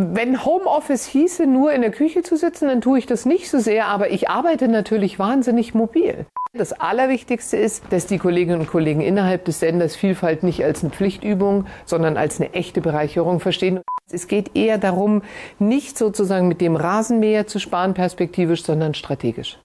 [0.00, 3.58] Wenn Homeoffice hieße, nur in der Küche zu sitzen, dann tue ich das nicht so
[3.58, 6.26] sehr, aber ich arbeite natürlich wahnsinnig mobil.
[6.52, 10.92] Das Allerwichtigste ist, dass die Kolleginnen und Kollegen innerhalb des Senders Vielfalt nicht als eine
[10.92, 13.80] Pflichtübung, sondern als eine echte Bereicherung verstehen.
[14.10, 15.22] Es geht eher darum,
[15.58, 19.58] nicht sozusagen mit dem Rasenmäher zu sparen perspektivisch, sondern strategisch.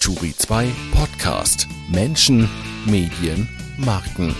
[0.00, 2.48] Turi 2 Podcast Menschen,
[2.86, 4.34] Medien, Marken.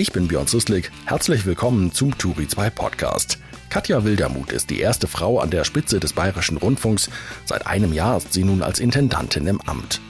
[0.00, 0.90] Ich bin Björn Suslik.
[1.04, 3.36] Herzlich willkommen zum Turi 2 Podcast.
[3.68, 7.10] Katja Wildermuth ist die erste Frau an der Spitze des Bayerischen Rundfunks.
[7.44, 10.00] Seit einem Jahr ist sie nun als Intendantin im Amt.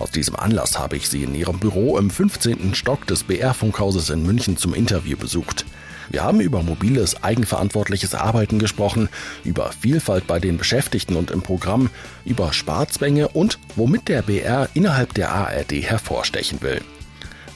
[0.00, 2.74] Aus diesem Anlass habe ich sie in ihrem Büro im 15.
[2.74, 5.66] Stock des BR-Funkhauses in München zum Interview besucht.
[6.10, 9.08] Wir haben über mobiles, eigenverantwortliches Arbeiten gesprochen,
[9.44, 11.90] über Vielfalt bei den Beschäftigten und im Programm,
[12.24, 16.80] über Sparzwänge und womit der BR innerhalb der ARD hervorstechen will.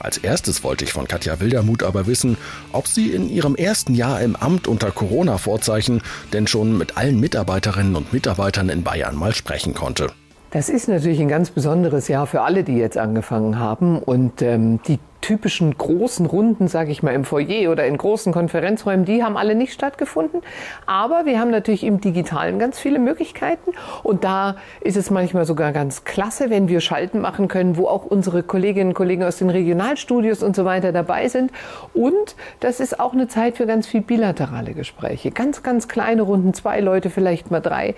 [0.02, 2.36] Als erstes wollte ich von Katja Wildermuth aber wissen,
[2.72, 7.94] ob sie in ihrem ersten Jahr im Amt unter Corona-Vorzeichen denn schon mit allen Mitarbeiterinnen
[7.94, 10.10] und Mitarbeitern in Bayern mal sprechen konnte.
[10.50, 14.00] Das ist natürlich ein ganz besonderes Jahr für alle, die jetzt angefangen haben.
[14.00, 19.06] Und ähm, die typischen großen Runden, sage ich mal, im Foyer oder in großen Konferenzräumen,
[19.06, 20.42] die haben alle nicht stattgefunden.
[20.84, 23.72] Aber wir haben natürlich im Digitalen ganz viele Möglichkeiten.
[24.02, 28.04] Und da ist es manchmal sogar ganz klasse, wenn wir Schalten machen können, wo auch
[28.04, 31.50] unsere Kolleginnen und Kollegen aus den Regionalstudios und so weiter dabei sind.
[31.94, 35.30] Und das ist auch eine Zeit für ganz viel bilaterale Gespräche.
[35.30, 37.94] Ganz, ganz kleine Runden, zwei Leute, vielleicht mal drei.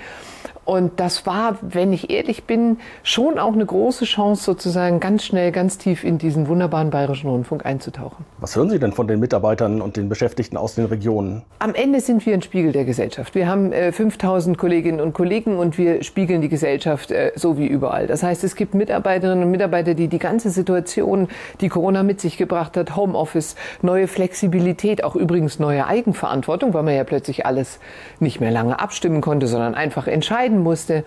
[0.65, 5.53] Und das war, wenn ich ehrlich bin, schon auch eine große Chance, sozusagen ganz schnell,
[5.53, 8.25] ganz tief in diesen wunderbaren Bayerischen Rundfunk einzutauchen.
[8.39, 11.43] Was hören Sie denn von den Mitarbeitern und den Beschäftigten aus den Regionen?
[11.59, 13.35] Am Ende sind wir ein Spiegel der Gesellschaft.
[13.35, 17.67] Wir haben äh, 5000 Kolleginnen und Kollegen und wir spiegeln die Gesellschaft äh, so wie
[17.67, 18.07] überall.
[18.07, 21.29] Das heißt, es gibt Mitarbeiterinnen und Mitarbeiter, die die ganze Situation,
[21.61, 26.95] die Corona mit sich gebracht hat, Homeoffice, neue Flexibilität, auch übrigens neue Eigenverantwortung, weil man
[26.95, 27.79] ja plötzlich alles
[28.21, 31.05] nicht mehr lange abstimmen konnte, sondern einfach entscheiden musste,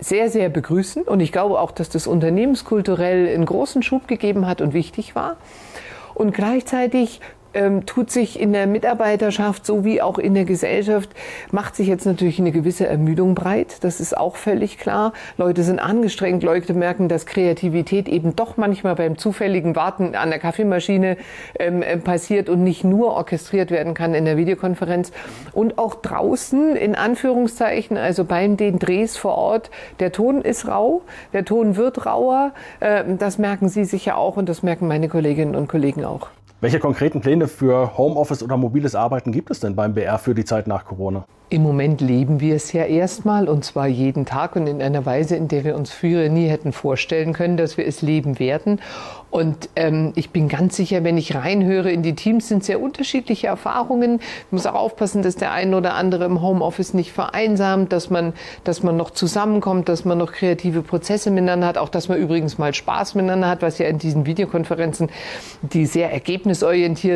[0.00, 1.02] sehr, sehr begrüßen.
[1.02, 5.36] Und ich glaube auch, dass das unternehmenskulturell einen großen Schub gegeben hat und wichtig war.
[6.14, 7.20] Und gleichzeitig
[7.54, 11.10] ähm, tut sich in der Mitarbeiterschaft sowie auch in der Gesellschaft,
[11.50, 13.78] macht sich jetzt natürlich eine gewisse Ermüdung breit.
[13.82, 15.12] Das ist auch völlig klar.
[15.36, 20.38] Leute sind angestrengt, Leute merken, dass Kreativität eben doch manchmal beim zufälligen Warten an der
[20.38, 21.16] Kaffeemaschine
[21.58, 25.12] ähm, äh, passiert und nicht nur orchestriert werden kann in der Videokonferenz.
[25.52, 29.70] Und auch draußen, in Anführungszeichen, also bei den Drehs vor Ort,
[30.00, 32.52] der Ton ist rau, der Ton wird rauer.
[32.80, 36.28] Äh, das merken Sie sicher auch und das merken meine Kolleginnen und Kollegen auch.
[36.60, 40.44] Welche konkreten Pläne für Homeoffice oder mobiles Arbeiten gibt es denn beim BR für die
[40.44, 41.24] Zeit nach Corona?
[41.50, 45.34] Im Moment leben wir es ja erstmal und zwar jeden Tag und in einer Weise,
[45.34, 48.82] in der wir uns früher nie hätten vorstellen können, dass wir es leben werden.
[49.30, 53.46] Und ähm, ich bin ganz sicher, wenn ich reinhöre in die Teams, sind sehr unterschiedliche
[53.46, 54.20] Erfahrungen.
[54.20, 58.34] Ich muss auch aufpassen, dass der eine oder andere im Homeoffice nicht vereinsamt, dass man,
[58.64, 62.58] dass man noch zusammenkommt, dass man noch kreative Prozesse miteinander hat, auch dass man übrigens
[62.58, 65.08] mal Spaß miteinander hat, was ja in diesen Videokonferenzen,
[65.62, 66.47] die sehr ergebnisorientiert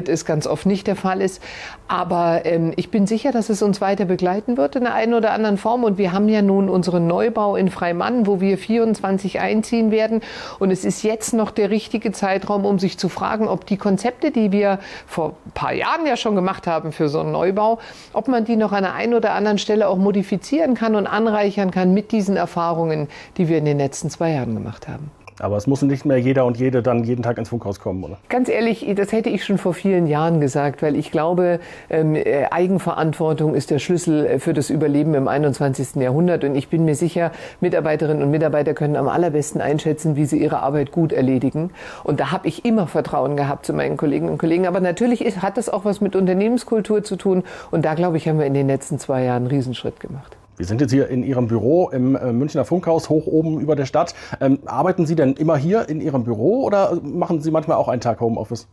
[0.09, 1.43] ist, ganz oft nicht der Fall ist.
[1.89, 5.33] Aber ähm, ich bin sicher, dass es uns weiter begleiten wird in der einen oder
[5.33, 5.85] anderen Form.
[5.85, 10.21] Und wir haben ja nun unseren Neubau in Freimann, wo wir 24 einziehen werden.
[10.59, 14.31] Und es ist jetzt noch der richtige Zeitraum, um sich zu fragen, ob die Konzepte,
[14.31, 17.79] die wir vor ein paar Jahren ja schon gemacht haben für so einen Neubau,
[18.13, 21.71] ob man die noch an der einen oder anderen Stelle auch modifizieren kann und anreichern
[21.71, 25.11] kann mit diesen Erfahrungen, die wir in den letzten zwei Jahren gemacht haben.
[25.41, 28.19] Aber es muss nicht mehr jeder und jede dann jeden Tag ins Funkhaus kommen, oder?
[28.29, 31.61] Ganz ehrlich, das hätte ich schon vor vielen Jahren gesagt, weil ich glaube,
[31.91, 35.97] ähm, äh, Eigenverantwortung ist der Schlüssel äh, für das Überleben im 21.
[35.97, 36.45] Jahrhundert.
[36.45, 40.61] Und ich bin mir sicher, Mitarbeiterinnen und Mitarbeiter können am allerbesten einschätzen, wie sie ihre
[40.61, 41.71] Arbeit gut erledigen.
[42.05, 44.67] Und da habe ich immer Vertrauen gehabt zu meinen Kolleginnen und Kollegen.
[44.67, 47.43] Aber natürlich ist, hat das auch was mit Unternehmenskultur zu tun.
[47.71, 50.37] Und da, glaube ich, haben wir in den letzten zwei Jahren einen Riesenschritt gemacht.
[50.63, 53.85] Wir sind jetzt hier in Ihrem Büro im äh, Münchner Funkhaus, hoch oben über der
[53.85, 54.15] Stadt.
[54.41, 58.01] Ähm, arbeiten Sie denn immer hier in Ihrem Büro oder machen Sie manchmal auch einen
[58.01, 58.69] Tag Homeoffice?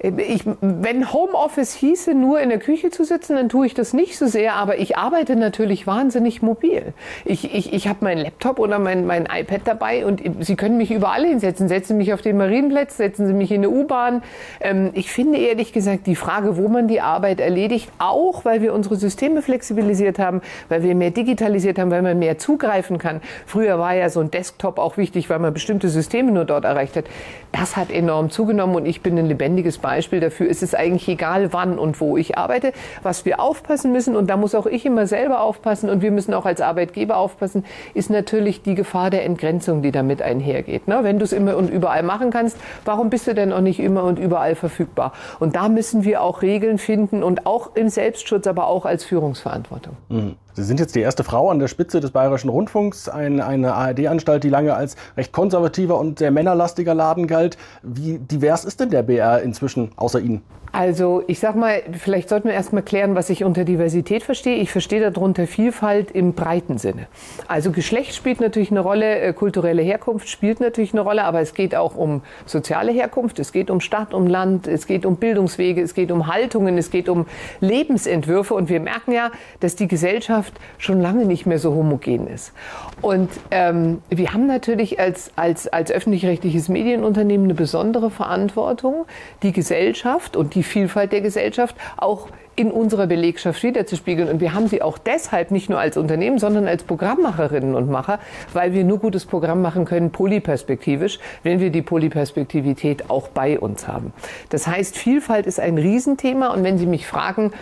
[0.00, 4.16] Ich, wenn Homeoffice hieße, nur in der Küche zu sitzen, dann tue ich das nicht
[4.16, 6.92] so sehr, aber ich arbeite natürlich wahnsinnig mobil.
[7.24, 10.92] Ich, ich, ich habe meinen Laptop oder mein, mein iPad dabei und Sie können mich
[10.92, 11.66] überall hinsetzen.
[11.66, 14.22] Setzen Sie mich auf den Marienplatz, setzen Sie mich in eine U-Bahn.
[14.60, 18.74] Ähm, ich finde ehrlich gesagt die Frage, wo man die Arbeit erledigt, auch weil wir
[18.74, 23.20] unsere Systeme flexibilisiert haben, weil wir mehr digitalisiert haben, weil man mehr zugreifen kann.
[23.46, 26.94] Früher war ja so ein Desktop auch wichtig, weil man bestimmte Systeme nur dort erreicht
[26.94, 27.06] hat.
[27.50, 29.87] Das hat enorm zugenommen und ich bin ein lebendiges Beispiel
[30.20, 30.48] dafür.
[30.50, 32.72] Es ist eigentlich egal, wann und wo ich arbeite.
[33.02, 36.34] Was wir aufpassen müssen, und da muss auch ich immer selber aufpassen und wir müssen
[36.34, 37.64] auch als Arbeitgeber aufpassen,
[37.94, 40.88] ist natürlich die Gefahr der Entgrenzung, die damit einhergeht.
[40.88, 41.00] Ne?
[41.02, 44.04] Wenn du es immer und überall machen kannst, warum bist du denn auch nicht immer
[44.04, 45.12] und überall verfügbar?
[45.38, 49.96] Und da müssen wir auch Regeln finden und auch im Selbstschutz, aber auch als Führungsverantwortung.
[50.08, 50.36] Mhm.
[50.58, 54.42] Sie sind jetzt die erste Frau an der Spitze des Bayerischen Rundfunks, ein, eine ARD-Anstalt,
[54.42, 57.56] die lange als recht konservativer und sehr männerlastiger Laden galt.
[57.84, 60.42] Wie divers ist denn der BR inzwischen außer Ihnen?
[60.72, 64.56] Also ich sag mal, vielleicht sollten wir erst mal klären, was ich unter Diversität verstehe.
[64.56, 67.06] Ich verstehe darunter Vielfalt im breiten Sinne.
[67.46, 71.54] Also Geschlecht spielt natürlich eine Rolle, äh, kulturelle Herkunft spielt natürlich eine Rolle, aber es
[71.54, 75.80] geht auch um soziale Herkunft, es geht um Stadt, um Land, es geht um Bildungswege,
[75.80, 77.26] es geht um Haltungen, es geht um
[77.60, 80.47] Lebensentwürfe und wir merken ja, dass die Gesellschaft
[80.78, 82.52] schon lange nicht mehr so homogen ist.
[83.00, 89.06] Und ähm, wir haben natürlich als, als, als öffentlich-rechtliches Medienunternehmen eine besondere Verantwortung,
[89.42, 92.28] die Gesellschaft und die Vielfalt der Gesellschaft auch
[92.58, 94.28] in unserer Belegschaft wiederzuspiegeln.
[94.28, 98.18] Und wir haben sie auch deshalb nicht nur als Unternehmen, sondern als Programmmacherinnen und Macher,
[98.52, 103.86] weil wir nur gutes Programm machen können, polyperspektivisch, wenn wir die Polyperspektivität auch bei uns
[103.86, 104.12] haben.
[104.50, 106.48] Das heißt, Vielfalt ist ein Riesenthema.
[106.48, 107.52] Und wenn Sie mich fragen,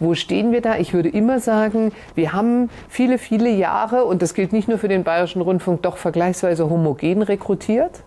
[0.00, 0.78] wo stehen wir da?
[0.78, 4.88] Ich würde immer sagen, wir haben viele, viele Jahre, und das gilt nicht nur für
[4.88, 8.02] den Bayerischen Rundfunk, doch vergleichsweise homogen rekrutiert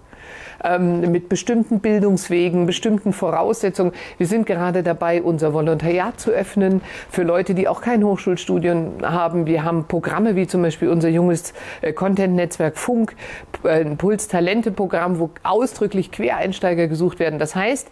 [0.63, 3.93] ähm, mit bestimmten Bildungswegen, bestimmten Voraussetzungen.
[4.17, 9.45] Wir sind gerade dabei, unser Volontariat zu öffnen für Leute, die auch kein Hochschulstudium haben.
[9.45, 13.15] Wir haben Programme wie zum Beispiel unser junges äh, Content-Netzwerk Funk,
[13.63, 17.39] äh, ein Puls-Talente-Programm, wo ausdrücklich Quereinsteiger gesucht werden.
[17.39, 17.89] Das heißt,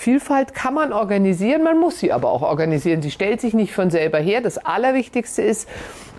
[0.00, 3.02] Vielfalt kann man organisieren, man muss sie aber auch organisieren.
[3.02, 4.40] Sie stellt sich nicht von selber her.
[4.40, 5.68] Das Allerwichtigste ist,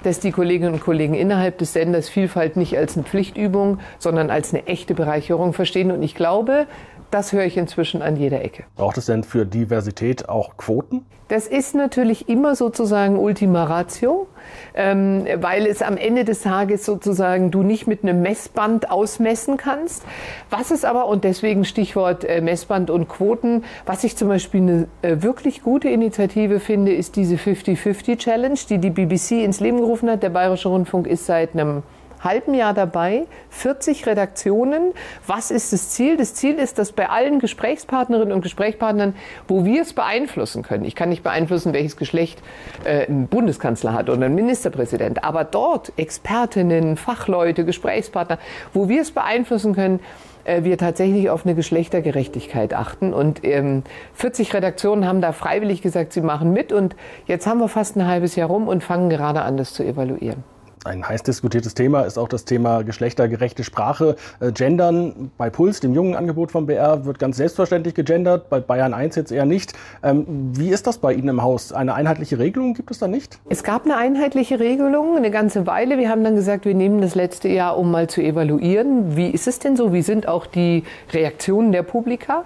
[0.04, 4.54] dass die Kolleginnen und Kollegen innerhalb des Senders Vielfalt nicht als eine Pflichtübung, sondern als
[4.54, 5.92] eine echte Bereicherung verstehen.
[5.92, 6.68] Und ich glaube,
[7.12, 8.64] das höre ich inzwischen an jeder Ecke.
[8.76, 11.06] Braucht es denn für Diversität auch Quoten?
[11.32, 14.28] Das ist natürlich immer sozusagen Ultima Ratio,
[14.76, 20.04] ähm, weil es am Ende des Tages sozusagen du nicht mit einem Messband ausmessen kannst.
[20.50, 24.88] Was ist aber, und deswegen Stichwort äh, Messband und Quoten, was ich zum Beispiel eine
[25.04, 30.10] äh, wirklich gute Initiative finde, ist diese 50-50 Challenge, die die BBC ins Leben gerufen
[30.10, 30.24] hat.
[30.24, 31.84] Der Bayerische Rundfunk ist seit einem
[32.24, 34.94] halben Jahr dabei, 40 Redaktionen.
[35.28, 36.18] Was ist das Ziel?
[36.18, 39.16] Das Ziel ist, dass bei allen Gesprächspartnerinnen und Gesprächspartnern,
[39.48, 42.42] wo wir es beeinflussen können, ich kann nicht beeinflussen, welches Geschlecht
[42.84, 48.38] äh, ein Bundeskanzler hat oder ein Ministerpräsident, aber dort Expertinnen, Fachleute, Gesprächspartner,
[48.74, 50.00] wo wir es beeinflussen können,
[50.44, 53.14] äh, wir tatsächlich auf eine Geschlechtergerechtigkeit achten.
[53.14, 53.84] Und ähm,
[54.14, 56.72] 40 Redaktionen haben da freiwillig gesagt, sie machen mit.
[56.72, 56.96] Und
[57.28, 60.44] jetzt haben wir fast ein halbes Jahr rum und fangen gerade an, das zu evaluieren.
[60.84, 64.16] Ein heiß diskutiertes Thema ist auch das Thema geschlechtergerechte Sprache.
[64.40, 68.96] Äh, Gendern bei Puls, dem jungen Angebot vom BR, wird ganz selbstverständlich gegendert, bei Bayern
[68.96, 69.74] 1 jetzt eher nicht.
[70.02, 71.72] Ähm, wie ist das bei Ihnen im Haus?
[71.72, 73.38] Eine einheitliche Regelung gibt es da nicht?
[73.48, 76.00] Es gab eine einheitliche Regelung eine ganze Weile.
[76.00, 79.16] Wir haben dann gesagt, wir nehmen das letzte Jahr, um mal zu evaluieren.
[79.16, 79.94] Wie ist es denn so?
[79.94, 80.84] Wie sind auch die
[81.14, 82.44] Reaktionen der Publika?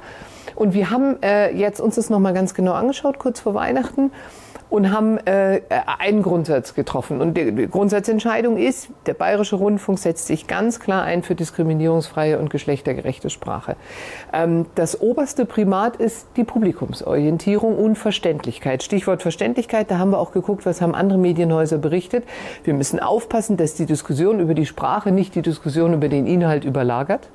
[0.55, 4.11] Und wir haben äh, jetzt uns das nochmal ganz genau angeschaut, kurz vor Weihnachten
[4.69, 5.61] und haben äh,
[5.99, 7.21] einen Grundsatz getroffen.
[7.21, 12.49] Und die Grundsatzentscheidung ist, der Bayerische Rundfunk setzt sich ganz klar ein für diskriminierungsfreie und
[12.49, 13.75] geschlechtergerechte Sprache.
[14.33, 18.83] Ähm, das oberste Primat ist die Publikumsorientierung und Verständlichkeit.
[18.83, 22.23] Stichwort Verständlichkeit, da haben wir auch geguckt, was haben andere Medienhäuser berichtet.
[22.63, 26.65] Wir müssen aufpassen, dass die Diskussion über die Sprache nicht die Diskussion über den Inhalt
[26.65, 27.29] überlagert.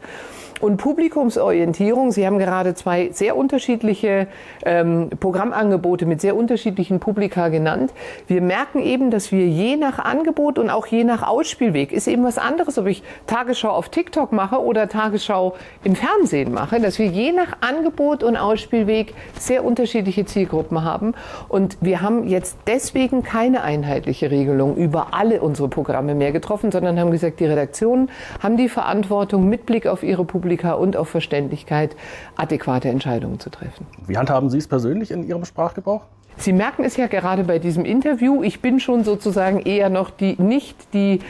[0.60, 4.26] Und Publikumsorientierung, Sie haben gerade zwei sehr unterschiedliche
[4.62, 7.92] ähm, Programmangebote mit sehr unterschiedlichen Publika genannt.
[8.26, 12.24] Wir merken eben, dass wir je nach Angebot und auch je nach Ausspielweg, ist eben
[12.24, 17.06] was anderes, ob ich Tagesschau auf TikTok mache oder Tagesschau im Fernsehen mache, dass wir
[17.06, 21.14] je nach Angebot und Ausspielweg sehr unterschiedliche Zielgruppen haben.
[21.48, 27.00] Und wir haben jetzt deswegen keine einheitliche Regelung über alle unsere Programme mehr getroffen, sondern
[27.00, 28.10] haben gesagt, die Redaktionen
[28.42, 31.94] haben die Verantwortung mit Blick auf ihre Publikum Publika und auf Verständlichkeit
[32.34, 33.86] adäquate Entscheidungen zu treffen.
[34.08, 36.02] Wie handhaben Sie es persönlich in Ihrem Sprachgebrauch?
[36.38, 38.42] Sie merken es ja gerade bei diesem Interview.
[38.42, 41.20] Ich bin schon sozusagen eher noch die, nicht die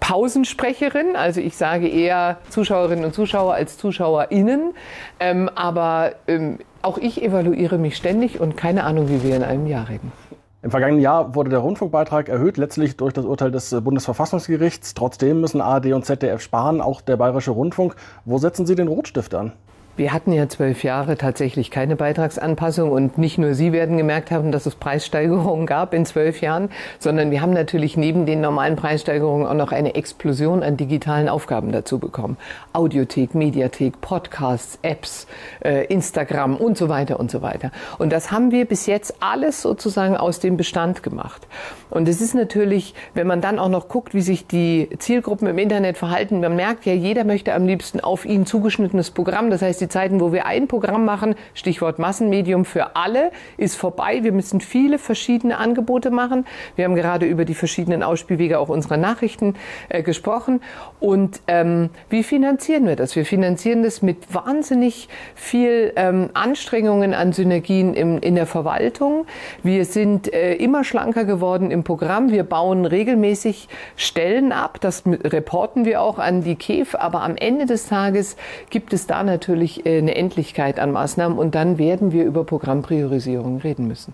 [0.00, 4.74] Pausensprecherin, also ich sage eher Zuschauerinnen und Zuschauer als ZuschauerInnen.
[5.18, 9.66] Ähm, aber ähm, auch ich evaluiere mich ständig und keine Ahnung, wie wir in einem
[9.66, 10.12] Jahr reden.
[10.60, 14.94] Im vergangenen Jahr wurde der Rundfunkbeitrag erhöht, letztlich durch das Urteil des äh, Bundesverfassungsgerichts.
[14.94, 17.94] Trotzdem müssen ARD und ZDF sparen, auch der Bayerische Rundfunk.
[18.24, 19.52] Wo setzen Sie den Rotstift an?
[19.98, 24.52] Wir hatten ja zwölf Jahre tatsächlich keine Beitragsanpassung und nicht nur Sie werden gemerkt haben,
[24.52, 29.44] dass es Preissteigerungen gab in zwölf Jahren, sondern wir haben natürlich neben den normalen Preissteigerungen
[29.44, 32.36] auch noch eine Explosion an digitalen Aufgaben dazu bekommen.
[32.72, 35.26] Audiothek, Mediathek, Podcasts, Apps,
[35.64, 37.72] äh, Instagram und so weiter und so weiter.
[37.98, 41.48] Und das haben wir bis jetzt alles sozusagen aus dem Bestand gemacht.
[41.90, 45.58] Und es ist natürlich, wenn man dann auch noch guckt, wie sich die Zielgruppen im
[45.58, 49.50] Internet verhalten, man merkt ja, jeder möchte am liebsten auf ihn zugeschnittenes Programm.
[49.50, 54.20] Das heißt, die Zeiten, wo wir ein Programm machen, Stichwort Massenmedium für alle, ist vorbei.
[54.22, 56.46] Wir müssen viele verschiedene Angebote machen.
[56.76, 59.54] Wir haben gerade über die verschiedenen Ausspielwege auch unserer Nachrichten
[59.88, 60.60] äh, gesprochen.
[61.00, 63.16] Und ähm, wie finanzieren wir das?
[63.16, 69.26] Wir finanzieren das mit wahnsinnig viel ähm, Anstrengungen an Synergien im, in der Verwaltung.
[69.62, 72.30] Wir sind äh, immer schlanker geworden im Programm.
[72.30, 74.80] Wir bauen regelmäßig Stellen ab.
[74.80, 76.94] Das reporten wir auch an die KEF.
[76.94, 78.36] Aber am Ende des Tages
[78.70, 83.58] gibt es da natürlich äh, eine Endlichkeit an Maßnahmen und dann werden wir über Programmpriorisierung
[83.58, 84.12] reden müssen.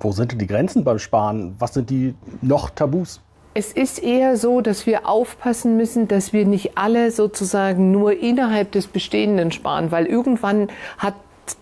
[0.00, 1.54] Wo sind denn die Grenzen beim Sparen?
[1.58, 3.20] Was sind die noch Tabus?
[3.52, 8.70] Es ist eher so, dass wir aufpassen müssen, dass wir nicht alle sozusagen nur innerhalb
[8.70, 11.14] des Bestehenden sparen, weil irgendwann hat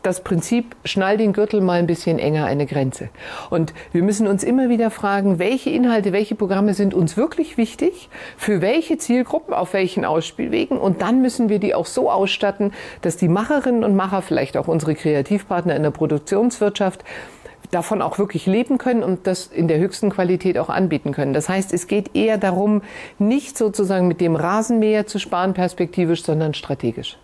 [0.03, 3.11] das Prinzip, schnall den Gürtel mal ein bisschen enger eine Grenze.
[3.51, 8.09] Und wir müssen uns immer wieder fragen, welche Inhalte, welche Programme sind uns wirklich wichtig,
[8.37, 10.79] für welche Zielgruppen, auf welchen Ausspielwegen.
[10.79, 14.69] Und dann müssen wir die auch so ausstatten, dass die Macherinnen und Macher, vielleicht auch
[14.69, 17.05] unsere Kreativpartner in der Produktionswirtschaft,
[17.71, 21.35] davon auch wirklich leben können und das in der höchsten Qualität auch anbieten können.
[21.35, 22.83] Das heißt, es geht eher darum,
[23.19, 27.19] nicht sozusagen mit dem Rasenmäher zu sparen perspektivisch, sondern strategisch.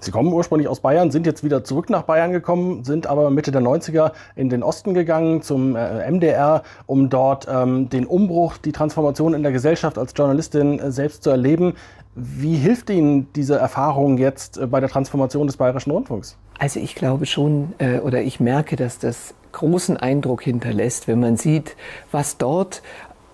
[0.00, 3.50] Sie kommen ursprünglich aus Bayern, sind jetzt wieder zurück nach Bayern gekommen, sind aber Mitte
[3.50, 8.72] der 90er in den Osten gegangen zum äh, MDR, um dort ähm, den Umbruch, die
[8.72, 11.74] Transformation in der Gesellschaft als Journalistin äh, selbst zu erleben.
[12.14, 16.36] Wie hilft Ihnen diese Erfahrung jetzt äh, bei der Transformation des Bayerischen Rundfunks?
[16.58, 21.36] Also ich glaube schon äh, oder ich merke, dass das großen Eindruck hinterlässt, wenn man
[21.36, 21.76] sieht,
[22.12, 22.82] was dort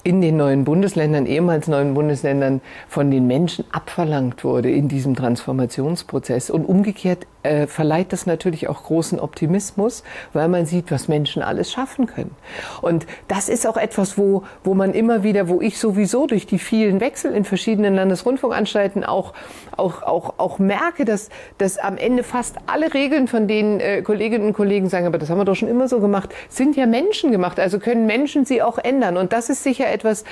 [0.05, 6.51] in den neuen Bundesländern, ehemals neuen Bundesländern, von den Menschen abverlangt wurde in diesem Transformationsprozess.
[6.51, 11.71] Und umgekehrt äh, verleiht das natürlich auch großen Optimismus, weil man sieht, was Menschen alles
[11.71, 12.35] schaffen können.
[12.83, 16.59] Und das ist auch etwas, wo, wo man immer wieder, wo ich sowieso durch die
[16.59, 19.35] vielen Wechsel in verschiedenen Landesrundfunkanstalten auch,
[19.77, 24.47] auch, auch, auch merke, dass, dass am Ende fast alle Regeln, von denen äh, Kolleginnen
[24.47, 27.31] und Kollegen sagen, aber das haben wir doch schon immer so gemacht, sind ja Menschen
[27.31, 27.61] gemacht.
[27.61, 29.17] Also können Menschen sie auch ändern.
[29.17, 30.25] Und das ist sicher etwas,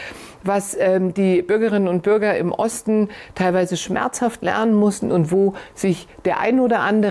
[0.43, 6.09] was ähm, die Bürgerinnen und Bürger im Osten teilweise schmerzhaft lernen mussten und wo sich
[6.25, 7.02] der ein oder andere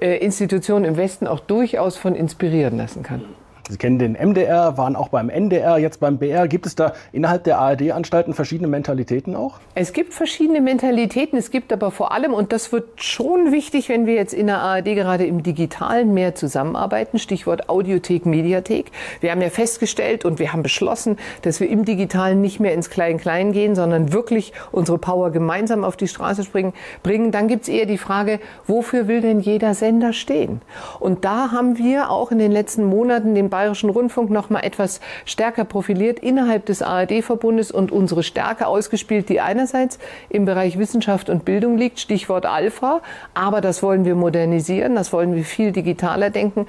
[0.00, 3.22] äh, Institution im Westen auch durchaus von inspirieren lassen kann.
[3.68, 6.48] Sie kennen den MDR, waren auch beim NDR, jetzt beim BR.
[6.48, 9.58] Gibt es da innerhalb der ARD-Anstalten verschiedene Mentalitäten auch?
[9.74, 11.38] Es gibt verschiedene Mentalitäten.
[11.38, 14.58] Es gibt aber vor allem, und das wird schon wichtig, wenn wir jetzt in der
[14.58, 18.90] ARD gerade im Digitalen mehr zusammenarbeiten, Stichwort Audiothek, Mediathek.
[19.20, 22.88] Wir haben ja festgestellt und wir haben beschlossen, dass wir im Digitalen nicht mehr ins
[22.88, 26.72] Klein-Klein gehen, sondern wirklich unsere Power gemeinsam auf die Straße springen,
[27.02, 27.32] bringen.
[27.32, 30.62] Dann gibt es eher die Frage, wofür will denn jeder Sender stehen?
[31.00, 35.00] Und da haben wir auch in den letzten Monaten den Bayerischen Rundfunk noch mal etwas
[35.24, 39.98] stärker profiliert innerhalb des ARD-Verbundes und unsere Stärke ausgespielt, die einerseits
[40.28, 43.00] im Bereich Wissenschaft und Bildung liegt, Stichwort Alpha,
[43.34, 46.68] aber das wollen wir modernisieren, das wollen wir viel digitaler denken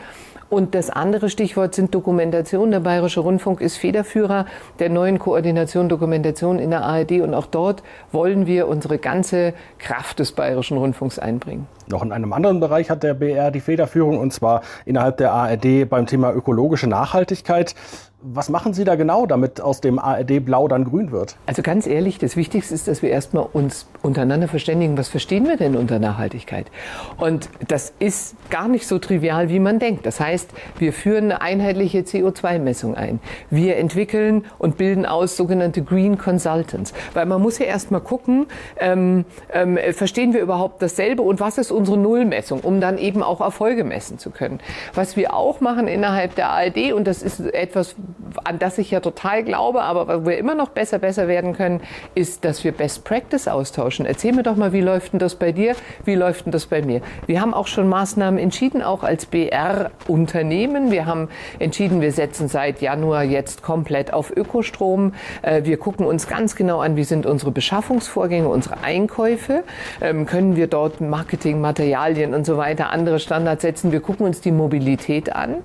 [0.49, 2.71] und das andere Stichwort sind Dokumentation.
[2.71, 4.47] Der Bayerische Rundfunk ist Federführer
[4.79, 10.17] der neuen Koordination Dokumentation in der ARD und auch dort wollen wir unsere ganze Kraft
[10.17, 11.67] des Bayerischen Rundfunks einbringen.
[11.89, 15.89] Noch in einem anderen Bereich hat der BR die Federführung und zwar innerhalb der ARD
[15.89, 17.73] beim Thema ökologische Nachhaltigkeit.
[18.21, 21.37] Was machen Sie da genau, damit aus dem ARD Blau dann grün wird?
[21.45, 25.55] Also ganz ehrlich, das Wichtigste ist, dass wir erstmal uns untereinander verständigen, was verstehen wir
[25.55, 26.65] denn unter Nachhaltigkeit?
[27.17, 30.05] Und das ist gar nicht so trivial, wie man denkt.
[30.05, 33.21] Das heißt, wir führen eine einheitliche CO2-Messung ein.
[33.49, 36.93] Wir entwickeln und bilden aus sogenannte Green Consultants.
[37.13, 38.47] Weil man muss ja erstmal gucken,
[38.81, 43.41] ähm, ähm, verstehen wir überhaupt dasselbe und was ist unsere Nullmessung, um dann eben auch
[43.41, 44.59] Erfolge messen zu können.
[44.93, 47.95] Was wir auch machen innerhalb der ARD, und das ist etwas,
[48.43, 51.81] an das ich ja total glaube, aber wo wir immer noch besser, besser werden können,
[52.15, 54.05] ist, dass wir Best Practice austauschen.
[54.05, 55.75] Erzähl mir doch mal, wie läuft denn das bei dir?
[56.03, 57.01] Wie läuft denn das bei mir?
[57.25, 60.91] Wir haben auch schon Maßnahmen entschieden, auch als BR-Unternehmen.
[60.91, 65.13] Wir haben entschieden, wir setzen seit Januar jetzt komplett auf Ökostrom.
[65.41, 69.63] Äh, wir gucken uns ganz genau an, wie sind unsere Beschaffungsvorgänge, unsere Einkäufe.
[70.01, 73.91] Ähm, können wir dort Marketing, Materialien und so weiter, andere Standards setzen?
[73.91, 75.57] Wir gucken uns die Mobilität an.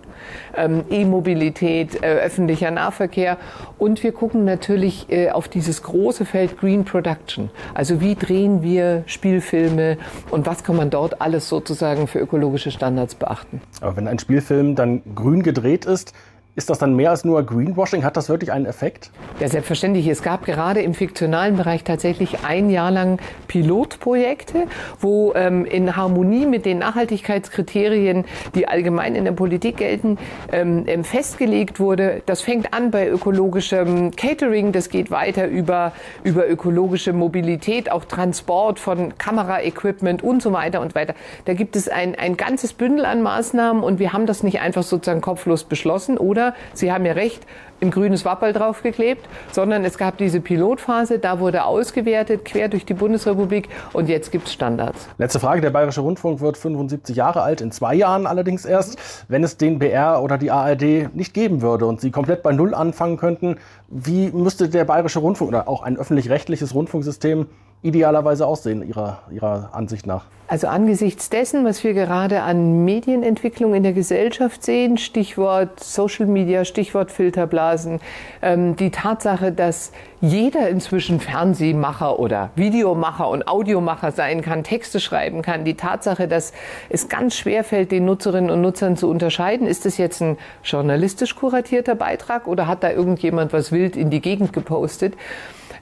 [0.54, 3.38] Ähm, E-Mobilität, äh, öffentlicher Nahverkehr.
[3.78, 7.48] Und wir gucken natürlich äh, auf dieses große Feld Green Production.
[7.72, 9.96] Also wie drehen wir Spielfilme
[10.30, 13.62] und was kann man dort alles sozusagen für ökologische Standards beachten.
[13.80, 16.12] Aber wenn ein Spielfilm dann grün gedreht ist,
[16.56, 18.04] ist das dann mehr als nur Greenwashing?
[18.04, 19.10] Hat das wirklich einen Effekt?
[19.40, 20.06] Ja, selbstverständlich.
[20.06, 23.18] Es gab gerade im fiktionalen Bereich tatsächlich ein Jahr lang
[23.48, 24.68] Pilotprojekte,
[25.00, 30.16] wo ähm, in Harmonie mit den Nachhaltigkeitskriterien, die allgemein in der Politik gelten,
[30.52, 32.22] ähm, ähm, festgelegt wurde.
[32.26, 35.90] Das fängt an bei ökologischem Catering, das geht weiter über,
[36.22, 41.14] über ökologische Mobilität, auch Transport von Kameraequipment und so weiter und weiter.
[41.46, 44.84] Da gibt es ein, ein ganzes Bündel an Maßnahmen und wir haben das nicht einfach
[44.84, 47.46] sozusagen kopflos beschlossen oder oder, Sie haben ja recht,
[47.80, 52.94] ein grünes Wappel draufgeklebt, sondern es gab diese Pilotphase, da wurde ausgewertet, quer durch die
[52.94, 55.08] Bundesrepublik und jetzt gibt es Standards.
[55.18, 58.96] Letzte Frage, der Bayerische Rundfunk wird 75 Jahre alt, in zwei Jahren allerdings erst.
[59.28, 62.74] Wenn es den BR oder die ARD nicht geben würde und Sie komplett bei Null
[62.74, 63.56] anfangen könnten,
[63.88, 67.46] wie müsste der Bayerische Rundfunk oder auch ein öffentlich-rechtliches Rundfunksystem
[67.84, 70.24] idealerweise aussehen, Ihrer, Ihrer Ansicht nach?
[70.46, 76.66] Also angesichts dessen, was wir gerade an Medienentwicklung in der Gesellschaft sehen, Stichwort Social Media,
[76.66, 78.00] Stichwort Filterblasen,
[78.42, 85.40] ähm, die Tatsache, dass jeder inzwischen Fernsehmacher oder Videomacher und Audiomacher sein kann, Texte schreiben
[85.40, 86.52] kann, die Tatsache, dass
[86.90, 91.36] es ganz schwer fällt, den Nutzerinnen und Nutzern zu unterscheiden, ist das jetzt ein journalistisch
[91.36, 95.14] kuratierter Beitrag oder hat da irgendjemand was wild in die Gegend gepostet?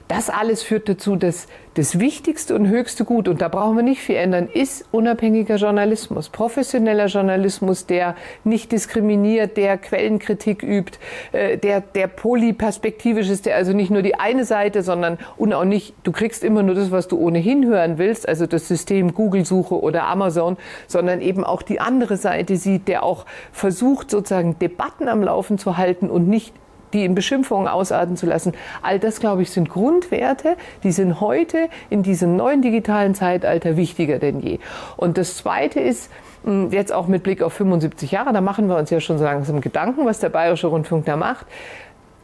[0.07, 4.01] Das alles führt dazu, dass das wichtigste und höchste Gut, und da brauchen wir nicht
[4.01, 10.99] viel ändern, ist unabhängiger Journalismus, professioneller Journalismus, der nicht diskriminiert, der Quellenkritik übt,
[11.31, 15.65] äh, der, der polyperspektivisch ist, der also nicht nur die eine Seite, sondern und auch
[15.65, 19.79] nicht, du kriegst immer nur das, was du ohnehin hören willst, also das System Google-Suche
[19.79, 20.57] oder Amazon,
[20.87, 25.77] sondern eben auch die andere Seite sieht, der auch versucht, sozusagen Debatten am Laufen zu
[25.77, 26.53] halten und nicht
[26.93, 28.53] die in Beschimpfungen ausarten zu lassen.
[28.81, 34.19] All das, glaube ich, sind Grundwerte, die sind heute in diesem neuen digitalen Zeitalter wichtiger
[34.19, 34.59] denn je.
[34.95, 36.11] Und das Zweite ist,
[36.43, 39.23] hm, jetzt auch mit Blick auf 75 Jahre, da machen wir uns ja schon so
[39.23, 41.47] langsam Gedanken, was der Bayerische Rundfunk da macht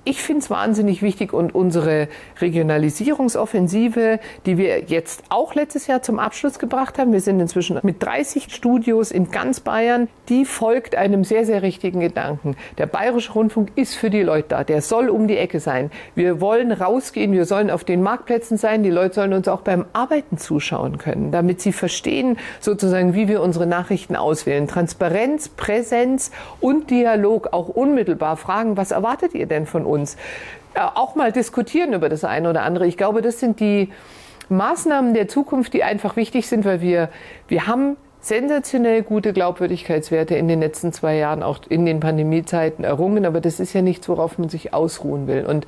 [0.05, 2.07] ich finde es wahnsinnig wichtig und unsere
[2.39, 8.01] Regionalisierungsoffensive, die wir jetzt auch letztes Jahr zum Abschluss gebracht haben, wir sind inzwischen mit
[8.01, 12.55] 30 Studios in ganz Bayern, die folgt einem sehr, sehr richtigen Gedanken.
[12.77, 15.91] Der Bayerische Rundfunk ist für die Leute da, der soll um die Ecke sein.
[16.15, 19.85] Wir wollen rausgehen, wir sollen auf den Marktplätzen sein, die Leute sollen uns auch beim
[19.93, 24.67] Arbeiten zuschauen können, damit sie verstehen sozusagen, wie wir unsere Nachrichten auswählen.
[24.67, 29.88] Transparenz, Präsenz und Dialog, auch unmittelbar fragen, was erwartet ihr denn von uns?
[29.89, 30.15] Uns.
[30.73, 32.87] Äh, auch mal diskutieren über das eine oder andere.
[32.87, 33.89] Ich glaube, das sind die
[34.49, 37.09] Maßnahmen der Zukunft, die einfach wichtig sind, weil wir,
[37.47, 43.25] wir haben sensationell gute Glaubwürdigkeitswerte in den letzten zwei Jahren, auch in den Pandemiezeiten errungen.
[43.25, 45.45] Aber das ist ja nichts, worauf man sich ausruhen will.
[45.45, 45.65] Und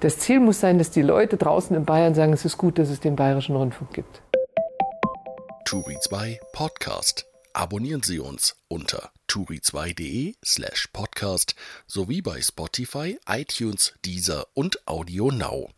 [0.00, 2.88] das Ziel muss sein, dass die Leute draußen in Bayern sagen, es ist gut, dass
[2.88, 4.22] es den Bayerischen Rundfunk gibt.
[5.64, 7.26] Turi 2 Podcast.
[7.52, 11.54] Abonnieren Sie uns unter turi2.de slash podcast
[11.86, 15.70] sowie bei Spotify, iTunes, Deezer und Audio Now.